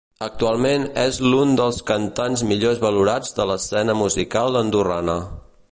Actualment 0.25 0.85
és 1.01 1.19
l'un 1.33 1.51
dels 1.59 1.77
cantants 1.91 2.45
millors 2.53 2.81
valorats 2.87 3.37
de 3.41 3.47
l'escena 3.51 3.99
musical 4.01 4.63
andorrana. 4.65 5.19